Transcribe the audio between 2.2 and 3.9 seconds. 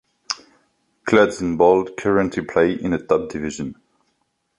play in the top division.